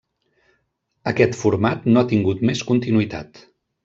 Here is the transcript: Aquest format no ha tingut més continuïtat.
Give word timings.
Aquest 1.11 1.37
format 1.41 1.85
no 1.93 2.01
ha 2.03 2.07
tingut 2.13 2.41
més 2.51 2.65
continuïtat. 2.71 3.43